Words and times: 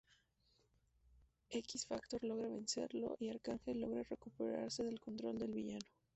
X-Factor 1.51 2.23
logra 2.23 2.47
vencerlo 2.47 3.15
y 3.19 3.29
Arcángel 3.29 3.81
logra 3.81 4.01
recuperarse 4.01 4.83
del 4.83 4.99
control 4.99 5.37
del 5.37 5.51
villano. 5.53 5.85